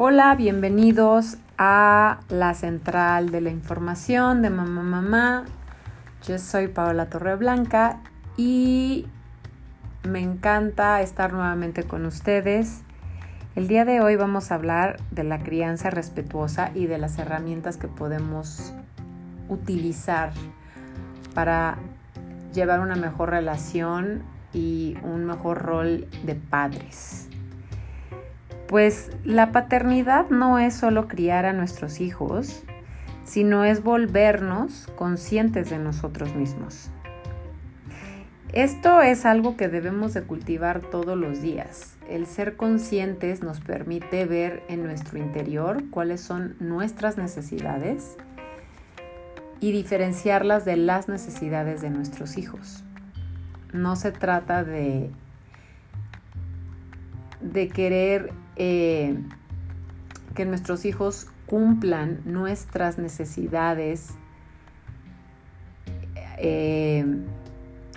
[0.00, 5.44] Hola, bienvenidos a la central de la información de Mamá Mamá.
[6.24, 7.98] Yo soy Paola Torreblanca
[8.36, 9.08] y
[10.08, 12.82] me encanta estar nuevamente con ustedes.
[13.56, 17.76] El día de hoy vamos a hablar de la crianza respetuosa y de las herramientas
[17.76, 18.74] que podemos
[19.48, 20.30] utilizar
[21.34, 21.76] para
[22.54, 24.22] llevar una mejor relación
[24.52, 27.28] y un mejor rol de padres.
[28.68, 32.62] Pues la paternidad no es solo criar a nuestros hijos,
[33.24, 36.90] sino es volvernos conscientes de nosotros mismos.
[38.52, 41.96] Esto es algo que debemos de cultivar todos los días.
[42.10, 48.18] El ser conscientes nos permite ver en nuestro interior cuáles son nuestras necesidades
[49.60, 52.84] y diferenciarlas de las necesidades de nuestros hijos.
[53.72, 55.10] No se trata de,
[57.52, 59.16] de querer eh,
[60.34, 64.10] que nuestros hijos cumplan nuestras necesidades
[66.38, 67.04] eh,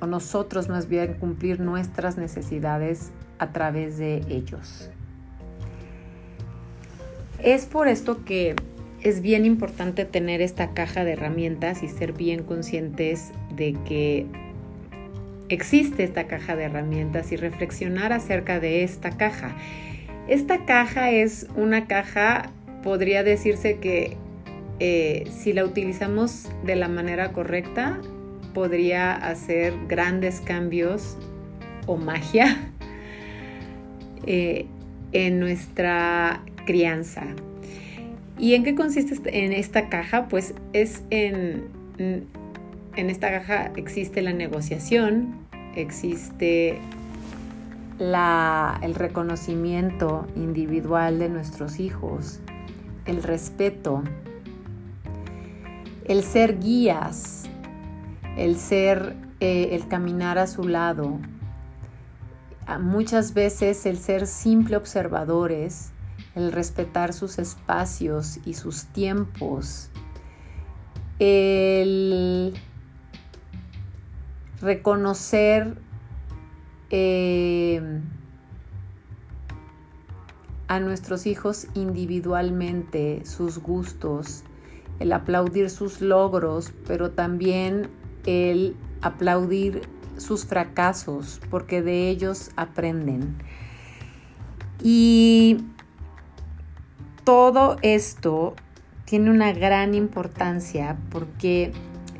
[0.00, 4.90] o nosotros más bien cumplir nuestras necesidades a través de ellos.
[7.38, 8.56] Es por esto que
[9.02, 14.26] es bien importante tener esta caja de herramientas y ser bien conscientes de que
[15.48, 19.56] existe esta caja de herramientas y reflexionar acerca de esta caja.
[20.28, 22.50] Esta caja es una caja,
[22.82, 24.16] podría decirse que
[24.80, 27.98] eh, si la utilizamos de la manera correcta,
[28.52, 31.16] podría hacer grandes cambios
[31.86, 32.70] o magia
[34.26, 34.66] eh,
[35.12, 37.22] en nuestra crianza.
[38.38, 40.28] ¿Y en qué consiste este, en esta caja?
[40.28, 41.64] Pues es en,
[42.96, 46.80] en esta caja existe la negociación, existe
[47.98, 52.40] el reconocimiento individual de nuestros hijos,
[53.04, 54.02] el respeto,
[56.06, 57.44] el ser guías,
[58.36, 61.18] el ser, eh, el caminar a su lado,
[62.80, 65.92] muchas veces el ser simple observadores,
[66.34, 69.90] el respetar sus espacios y sus tiempos,
[71.18, 72.54] el
[74.60, 75.78] reconocer
[76.90, 78.00] eh,
[80.68, 84.42] a nuestros hijos individualmente, sus gustos,
[84.98, 87.88] el aplaudir sus logros, pero también
[88.24, 89.82] el aplaudir
[90.16, 93.36] sus fracasos, porque de ellos aprenden.
[94.82, 95.58] Y
[97.24, 98.54] todo esto
[99.04, 101.72] tiene una gran importancia porque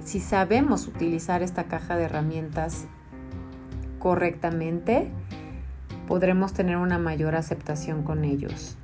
[0.06, 2.84] si sabemos utilizar esta caja de herramientas
[3.98, 5.10] correctamente,
[6.06, 8.78] podremos tener una mayor aceptación con ellos.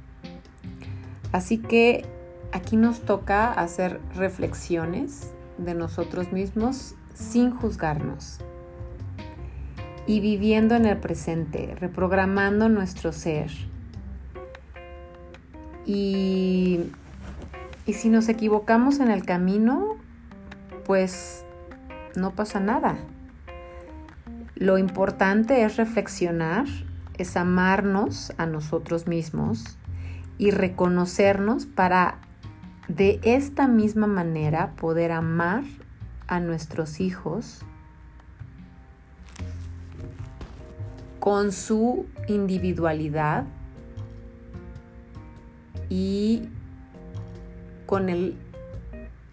[1.30, 2.04] Así que
[2.50, 8.40] aquí nos toca hacer reflexiones de nosotros mismos sin juzgarnos
[10.08, 13.52] y viviendo en el presente, reprogramando nuestro ser.
[15.86, 16.80] Y,
[17.86, 20.01] y si nos equivocamos en el camino,
[20.84, 21.44] pues
[22.16, 22.96] no pasa nada.
[24.54, 26.66] Lo importante es reflexionar,
[27.18, 29.78] es amarnos a nosotros mismos
[30.38, 32.18] y reconocernos para
[32.88, 35.64] de esta misma manera poder amar
[36.26, 37.62] a nuestros hijos
[41.20, 43.44] con su individualidad
[45.88, 46.48] y
[47.86, 48.36] con el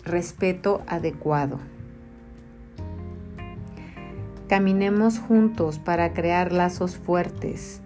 [0.04, 1.60] respeto adecuado.
[4.48, 7.82] Caminemos juntos para crear lazos fuertes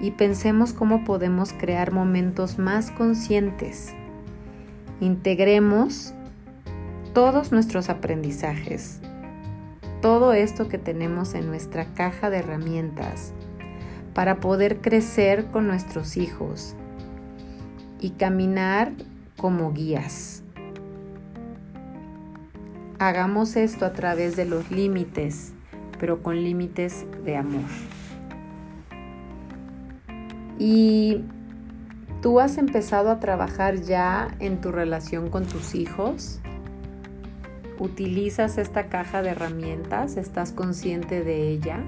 [0.00, 3.94] y pensemos cómo podemos crear momentos más conscientes.
[5.00, 6.14] Integremos
[7.12, 9.00] todos nuestros aprendizajes,
[10.00, 13.32] todo esto que tenemos en nuestra caja de herramientas
[14.14, 16.74] para poder crecer con nuestros hijos
[18.00, 18.92] y caminar
[19.36, 20.42] como guías.
[22.98, 25.52] Hagamos esto a través de los límites
[25.98, 27.64] pero con límites de amor.
[30.58, 31.22] Y
[32.22, 36.40] tú has empezado a trabajar ya en tu relación con tus hijos.
[37.78, 40.16] ¿Utilizas esta caja de herramientas?
[40.16, 41.80] ¿Estás consciente de ella?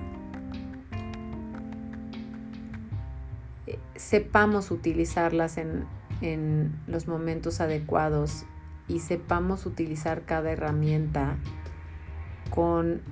[3.96, 5.84] Sepamos utilizarlas en,
[6.20, 8.44] en los momentos adecuados
[8.88, 11.36] y sepamos utilizar cada herramienta
[12.50, 13.02] con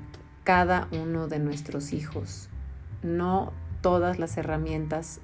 [0.44, 2.49] cada uno de nuestros hijos.
[3.02, 3.52] No
[3.82, 5.20] todas las herramientas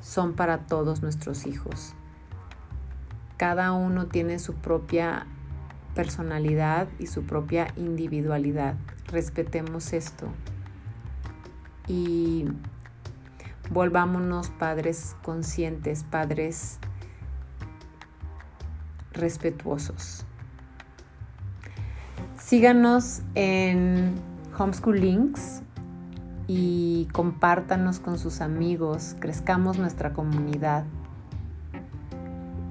[0.00, 1.94] son para todos nuestros hijos.
[3.36, 5.26] Cada uno tiene su propia
[5.94, 8.76] personalidad y su propia individualidad.
[9.06, 10.28] Respetemos esto
[11.86, 12.46] y
[13.70, 16.78] volvámonos padres conscientes, padres
[19.20, 20.24] respetuosos.
[22.38, 24.14] Síganos en
[24.58, 25.62] Homeschool Links
[26.48, 30.84] y compártanos con sus amigos, crezcamos nuestra comunidad.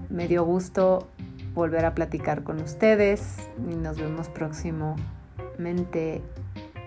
[0.10, 1.08] Me dio gusto
[1.54, 6.22] volver a platicar con ustedes y nos vemos próximamente.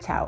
[0.00, 0.26] Chao.